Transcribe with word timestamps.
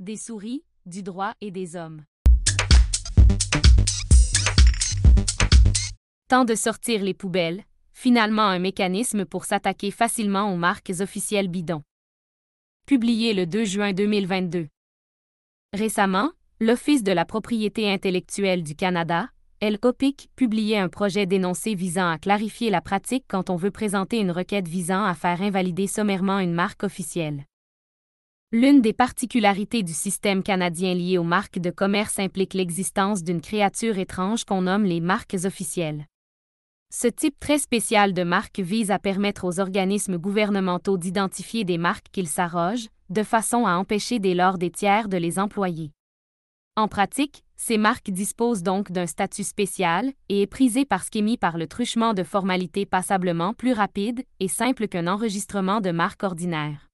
des 0.00 0.16
souris, 0.16 0.64
du 0.86 1.02
droit 1.02 1.34
et 1.42 1.50
des 1.50 1.76
hommes. 1.76 2.04
Temps 6.26 6.46
de 6.46 6.54
sortir 6.54 7.02
les 7.02 7.12
poubelles, 7.12 7.64
finalement 7.92 8.46
un 8.46 8.58
mécanisme 8.58 9.26
pour 9.26 9.44
s'attaquer 9.44 9.90
facilement 9.90 10.52
aux 10.52 10.56
marques 10.56 10.92
officielles 11.00 11.48
bidons. 11.48 11.82
Publié 12.86 13.34
le 13.34 13.44
2 13.44 13.64
juin 13.64 13.92
2022. 13.92 14.68
Récemment, 15.74 16.30
l'Office 16.60 17.02
de 17.02 17.12
la 17.12 17.26
propriété 17.26 17.92
intellectuelle 17.92 18.62
du 18.62 18.74
Canada, 18.74 19.28
LCOPIC, 19.60 20.30
publiait 20.34 20.78
un 20.78 20.88
projet 20.88 21.26
d'énoncé 21.26 21.74
visant 21.74 22.08
à 22.08 22.16
clarifier 22.16 22.70
la 22.70 22.80
pratique 22.80 23.26
quand 23.28 23.50
on 23.50 23.56
veut 23.56 23.70
présenter 23.70 24.18
une 24.18 24.30
requête 24.30 24.66
visant 24.66 25.04
à 25.04 25.12
faire 25.12 25.42
invalider 25.42 25.86
sommairement 25.86 26.38
une 26.38 26.54
marque 26.54 26.84
officielle. 26.84 27.44
L'une 28.52 28.80
des 28.80 28.92
particularités 28.92 29.84
du 29.84 29.92
système 29.92 30.42
canadien 30.42 30.92
lié 30.92 31.18
aux 31.18 31.22
marques 31.22 31.60
de 31.60 31.70
commerce 31.70 32.18
implique 32.18 32.54
l'existence 32.54 33.22
d'une 33.22 33.40
créature 33.40 33.96
étrange 33.96 34.44
qu'on 34.44 34.62
nomme 34.62 34.82
les 34.82 34.98
marques 34.98 35.36
officielles. 35.44 36.04
Ce 36.92 37.06
type 37.06 37.38
très 37.38 37.58
spécial 37.58 38.12
de 38.12 38.24
marque 38.24 38.58
vise 38.58 38.90
à 38.90 38.98
permettre 38.98 39.44
aux 39.44 39.60
organismes 39.60 40.18
gouvernementaux 40.18 40.98
d'identifier 40.98 41.62
des 41.62 41.78
marques 41.78 42.08
qu'ils 42.10 42.26
s'arrogent, 42.26 42.88
de 43.08 43.22
façon 43.22 43.66
à 43.66 43.74
empêcher 43.74 44.18
dès 44.18 44.34
lors 44.34 44.58
des 44.58 44.72
tiers 44.72 45.08
de 45.08 45.16
les 45.16 45.38
employer. 45.38 45.92
En 46.74 46.88
pratique, 46.88 47.44
ces 47.54 47.78
marques 47.78 48.10
disposent 48.10 48.64
donc 48.64 48.90
d'un 48.90 49.06
statut 49.06 49.44
spécial 49.44 50.10
et 50.28 50.42
est 50.42 50.48
prisée 50.48 50.84
parce 50.84 51.08
qu'émis 51.08 51.36
par 51.36 51.56
le 51.56 51.68
truchement 51.68 52.14
de 52.14 52.24
formalités 52.24 52.84
passablement 52.84 53.54
plus 53.54 53.74
rapide 53.74 54.24
et 54.40 54.48
simple 54.48 54.88
qu'un 54.88 55.06
enregistrement 55.06 55.80
de 55.80 55.92
marque 55.92 56.24
ordinaire. 56.24 56.89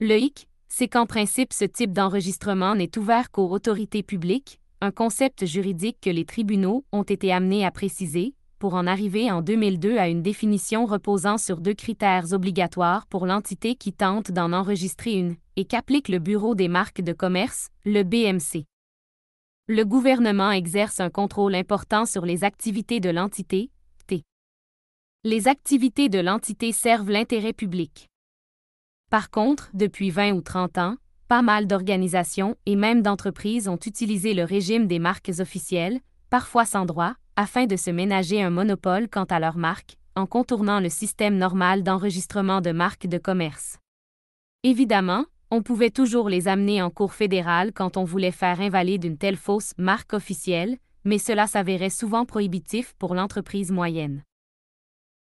Le 0.00 0.16
hic, 0.16 0.48
c'est 0.68 0.86
qu'en 0.86 1.06
principe 1.06 1.52
ce 1.52 1.64
type 1.64 1.92
d'enregistrement 1.92 2.76
n'est 2.76 2.96
ouvert 2.96 3.32
qu'aux 3.32 3.50
autorités 3.50 4.04
publiques, 4.04 4.60
un 4.80 4.92
concept 4.92 5.44
juridique 5.44 5.98
que 6.00 6.10
les 6.10 6.24
tribunaux 6.24 6.84
ont 6.92 7.02
été 7.02 7.32
amenés 7.32 7.66
à 7.66 7.72
préciser, 7.72 8.32
pour 8.60 8.74
en 8.74 8.86
arriver 8.86 9.28
en 9.32 9.42
2002 9.42 9.98
à 9.98 10.06
une 10.06 10.22
définition 10.22 10.86
reposant 10.86 11.36
sur 11.36 11.60
deux 11.60 11.74
critères 11.74 12.32
obligatoires 12.32 13.08
pour 13.08 13.26
l'entité 13.26 13.74
qui 13.74 13.92
tente 13.92 14.30
d'en 14.30 14.52
enregistrer 14.52 15.14
une, 15.14 15.34
et 15.56 15.64
qu'applique 15.64 16.08
le 16.08 16.20
Bureau 16.20 16.54
des 16.54 16.68
marques 16.68 17.00
de 17.00 17.12
commerce, 17.12 17.70
le 17.84 18.04
BMC. 18.04 18.66
Le 19.66 19.82
gouvernement 19.82 20.52
exerce 20.52 21.00
un 21.00 21.10
contrôle 21.10 21.56
important 21.56 22.06
sur 22.06 22.24
les 22.24 22.44
activités 22.44 23.00
de 23.00 23.10
l'entité, 23.10 23.72
T. 24.06 24.22
Les 25.24 25.48
activités 25.48 26.08
de 26.08 26.20
l'entité 26.20 26.70
servent 26.70 27.10
l'intérêt 27.10 27.52
public. 27.52 28.08
Par 29.10 29.30
contre, 29.30 29.70
depuis 29.72 30.10
20 30.10 30.32
ou 30.32 30.42
30 30.42 30.78
ans, 30.78 30.96
pas 31.28 31.40
mal 31.40 31.66
d'organisations 31.66 32.56
et 32.66 32.76
même 32.76 33.02
d'entreprises 33.02 33.68
ont 33.68 33.78
utilisé 33.86 34.34
le 34.34 34.44
régime 34.44 34.86
des 34.86 34.98
marques 34.98 35.32
officielles, 35.38 36.00
parfois 36.28 36.66
sans 36.66 36.84
droit, 36.84 37.14
afin 37.36 37.66
de 37.66 37.76
se 37.76 37.90
ménager 37.90 38.42
un 38.42 38.50
monopole 38.50 39.08
quant 39.08 39.24
à 39.24 39.40
leur 39.40 39.56
marque, 39.56 39.96
en 40.14 40.26
contournant 40.26 40.80
le 40.80 40.90
système 40.90 41.38
normal 41.38 41.82
d'enregistrement 41.82 42.60
de 42.60 42.72
marques 42.72 43.06
de 43.06 43.18
commerce. 43.18 43.78
Évidemment, 44.62 45.24
on 45.50 45.62
pouvait 45.62 45.90
toujours 45.90 46.28
les 46.28 46.46
amener 46.46 46.82
en 46.82 46.90
cour 46.90 47.14
fédérale 47.14 47.72
quand 47.72 47.96
on 47.96 48.04
voulait 48.04 48.32
faire 48.32 48.60
invalider 48.60 49.08
une 49.08 49.16
telle 49.16 49.36
fausse 49.36 49.72
marque 49.78 50.12
officielle, 50.12 50.76
mais 51.04 51.18
cela 51.18 51.46
s'avérait 51.46 51.88
souvent 51.88 52.26
prohibitif 52.26 52.94
pour 52.98 53.14
l'entreprise 53.14 53.70
moyenne. 53.70 54.22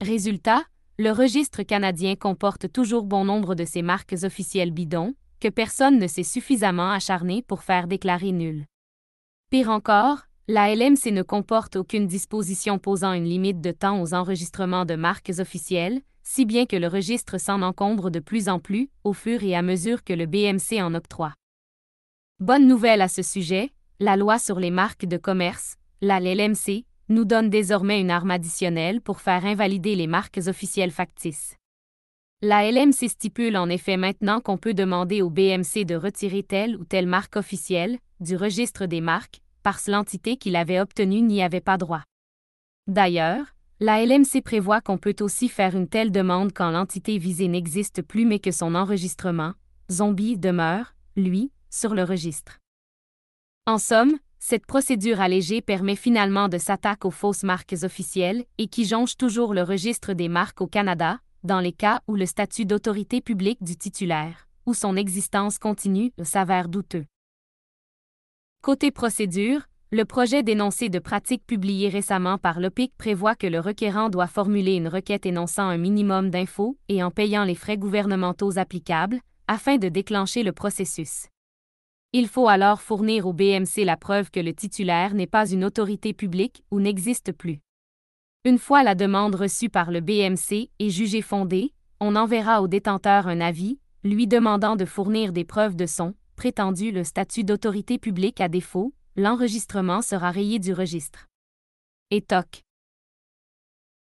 Résultat, 0.00 0.64
le 0.98 1.10
registre 1.10 1.62
canadien 1.62 2.16
comporte 2.16 2.70
toujours 2.70 3.04
bon 3.04 3.24
nombre 3.24 3.54
de 3.54 3.64
ces 3.64 3.82
marques 3.82 4.16
officielles 4.22 4.72
bidons, 4.72 5.14
que 5.40 5.48
personne 5.48 5.98
ne 5.98 6.06
s'est 6.06 6.22
suffisamment 6.22 6.90
acharné 6.90 7.42
pour 7.42 7.62
faire 7.62 7.86
déclarer 7.88 8.32
nulles. 8.32 8.66
Pire 9.50 9.70
encore, 9.70 10.26
la 10.48 10.74
LMC 10.74 11.12
ne 11.12 11.22
comporte 11.22 11.76
aucune 11.76 12.06
disposition 12.06 12.78
posant 12.78 13.12
une 13.12 13.24
limite 13.24 13.60
de 13.60 13.70
temps 13.70 14.02
aux 14.02 14.14
enregistrements 14.14 14.84
de 14.84 14.94
marques 14.94 15.32
officielles, 15.38 16.00
si 16.22 16.44
bien 16.44 16.66
que 16.66 16.76
le 16.76 16.88
registre 16.88 17.38
s'en 17.38 17.62
encombre 17.62 18.10
de 18.10 18.20
plus 18.20 18.48
en 18.48 18.58
plus, 18.58 18.90
au 19.02 19.12
fur 19.12 19.42
et 19.42 19.54
à 19.54 19.62
mesure 19.62 20.04
que 20.04 20.12
le 20.12 20.26
BMC 20.26 20.82
en 20.82 20.94
octroie. 20.94 21.34
Bonne 22.38 22.66
nouvelle 22.66 23.02
à 23.02 23.08
ce 23.08 23.22
sujet, 23.22 23.72
la 23.98 24.16
loi 24.16 24.38
sur 24.38 24.60
les 24.60 24.70
marques 24.70 25.06
de 25.06 25.16
commerce, 25.16 25.76
la 26.00 26.20
LMC, 26.20 26.84
nous 27.08 27.24
donne 27.24 27.50
désormais 27.50 28.00
une 28.00 28.10
arme 28.10 28.30
additionnelle 28.30 29.00
pour 29.00 29.20
faire 29.20 29.44
invalider 29.44 29.94
les 29.96 30.06
marques 30.06 30.40
officielles 30.46 30.90
factices. 30.90 31.56
La 32.40 32.68
LMC 32.70 33.08
stipule 33.08 33.56
en 33.56 33.68
effet 33.68 33.96
maintenant 33.96 34.40
qu'on 34.40 34.58
peut 34.58 34.74
demander 34.74 35.22
au 35.22 35.30
BMC 35.30 35.84
de 35.84 35.94
retirer 35.94 36.42
telle 36.42 36.76
ou 36.76 36.84
telle 36.84 37.06
marque 37.06 37.36
officielle 37.36 37.98
du 38.20 38.36
registre 38.36 38.86
des 38.86 39.00
marques, 39.00 39.42
parce 39.62 39.86
l'entité 39.86 40.36
qui 40.36 40.50
l'avait 40.50 40.80
obtenue 40.80 41.22
n'y 41.22 41.42
avait 41.42 41.60
pas 41.60 41.78
droit. 41.78 42.02
D'ailleurs, 42.88 43.54
la 43.78 44.04
LMC 44.04 44.42
prévoit 44.44 44.80
qu'on 44.80 44.98
peut 44.98 45.14
aussi 45.20 45.48
faire 45.48 45.76
une 45.76 45.88
telle 45.88 46.10
demande 46.10 46.52
quand 46.52 46.70
l'entité 46.70 47.18
visée 47.18 47.48
n'existe 47.48 48.02
plus 48.02 48.24
mais 48.24 48.38
que 48.38 48.50
son 48.50 48.74
enregistrement, 48.74 49.54
zombie, 49.90 50.36
demeure, 50.36 50.94
lui, 51.16 51.52
sur 51.70 51.94
le 51.94 52.02
registre. 52.04 52.58
En 53.66 53.78
somme, 53.78 54.18
cette 54.44 54.66
procédure 54.66 55.20
allégée 55.20 55.60
permet 55.62 55.94
finalement 55.94 56.48
de 56.48 56.58
s'attaquer 56.58 57.06
aux 57.06 57.12
fausses 57.12 57.44
marques 57.44 57.76
officielles 57.84 58.44
et 58.58 58.66
qui 58.66 58.84
jonchent 58.84 59.16
toujours 59.16 59.54
le 59.54 59.62
registre 59.62 60.14
des 60.14 60.28
marques 60.28 60.60
au 60.60 60.66
Canada, 60.66 61.20
dans 61.44 61.60
les 61.60 61.70
cas 61.70 62.00
où 62.08 62.16
le 62.16 62.26
statut 62.26 62.66
d'autorité 62.66 63.20
publique 63.20 63.62
du 63.62 63.76
titulaire, 63.76 64.48
ou 64.66 64.74
son 64.74 64.96
existence 64.96 65.60
continue, 65.60 66.12
s'avère 66.24 66.68
douteux. 66.68 67.06
Côté 68.62 68.90
procédure, 68.90 69.60
le 69.92 70.04
projet 70.04 70.42
d'énoncé 70.42 70.88
de 70.88 70.98
pratique 70.98 71.46
publié 71.46 71.88
récemment 71.88 72.36
par 72.36 72.58
l'OPIC 72.58 72.92
prévoit 72.98 73.36
que 73.36 73.46
le 73.46 73.60
requérant 73.60 74.08
doit 74.08 74.26
formuler 74.26 74.74
une 74.74 74.88
requête 74.88 75.24
énonçant 75.24 75.68
un 75.68 75.78
minimum 75.78 76.30
d'infos 76.30 76.76
et 76.88 77.04
en 77.04 77.12
payant 77.12 77.44
les 77.44 77.54
frais 77.54 77.78
gouvernementaux 77.78 78.58
applicables, 78.58 79.20
afin 79.46 79.76
de 79.76 79.88
déclencher 79.88 80.42
le 80.42 80.52
processus. 80.52 81.28
Il 82.14 82.28
faut 82.28 82.46
alors 82.46 82.82
fournir 82.82 83.26
au 83.26 83.32
BMC 83.32 83.86
la 83.86 83.96
preuve 83.96 84.30
que 84.30 84.38
le 84.38 84.52
titulaire 84.52 85.14
n'est 85.14 85.26
pas 85.26 85.50
une 85.50 85.64
autorité 85.64 86.12
publique 86.12 86.62
ou 86.70 86.78
n'existe 86.78 87.32
plus. 87.32 87.60
Une 88.44 88.58
fois 88.58 88.82
la 88.82 88.94
demande 88.94 89.34
reçue 89.34 89.70
par 89.70 89.90
le 89.90 90.00
BMC 90.00 90.68
et 90.78 90.90
jugée 90.90 91.22
fondée, 91.22 91.72
on 92.00 92.14
enverra 92.14 92.60
au 92.60 92.68
détenteur 92.68 93.28
un 93.28 93.40
avis, 93.40 93.78
lui 94.04 94.26
demandant 94.26 94.76
de 94.76 94.84
fournir 94.84 95.32
des 95.32 95.44
preuves 95.44 95.74
de 95.74 95.86
son, 95.86 96.14
prétendu 96.36 96.90
le 96.90 97.02
statut 97.02 97.44
d'autorité 97.44 97.96
publique 97.98 98.42
à 98.42 98.48
défaut, 98.48 98.92
l'enregistrement 99.16 100.02
sera 100.02 100.30
rayé 100.30 100.58
du 100.58 100.74
registre. 100.74 101.28
Et 102.10 102.20
toc. 102.20 102.62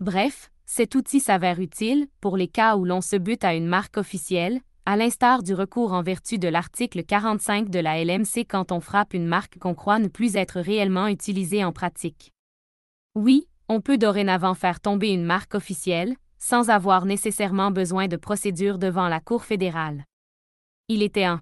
Bref, 0.00 0.50
cet 0.66 0.96
outil 0.96 1.20
s'avère 1.20 1.60
utile 1.60 2.08
pour 2.20 2.36
les 2.36 2.48
cas 2.48 2.76
où 2.76 2.84
l'on 2.84 3.00
se 3.00 3.16
bute 3.16 3.44
à 3.44 3.54
une 3.54 3.68
marque 3.68 3.96
officielle, 3.96 4.60
à 4.88 4.96
l'instar 4.96 5.42
du 5.42 5.52
recours 5.52 5.92
en 5.92 6.00
vertu 6.00 6.38
de 6.38 6.46
l'article 6.46 7.02
45 7.02 7.70
de 7.70 7.80
la 7.80 8.04
LMC 8.04 8.46
quand 8.48 8.70
on 8.70 8.78
frappe 8.78 9.14
une 9.14 9.26
marque 9.26 9.58
qu'on 9.58 9.74
croit 9.74 9.98
ne 9.98 10.06
plus 10.06 10.36
être 10.36 10.60
réellement 10.60 11.08
utilisée 11.08 11.64
en 11.64 11.72
pratique. 11.72 12.32
Oui, 13.16 13.48
on 13.68 13.80
peut 13.80 13.98
dorénavant 13.98 14.54
faire 14.54 14.78
tomber 14.78 15.08
une 15.08 15.24
marque 15.24 15.56
officielle, 15.56 16.14
sans 16.38 16.70
avoir 16.70 17.04
nécessairement 17.04 17.72
besoin 17.72 18.06
de 18.06 18.16
procédure 18.16 18.78
devant 18.78 19.08
la 19.08 19.18
Cour 19.18 19.44
fédérale. 19.44 20.04
Il 20.86 21.02
était 21.02 21.24
un 21.24 21.40